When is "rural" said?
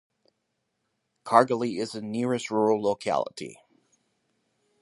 2.49-2.81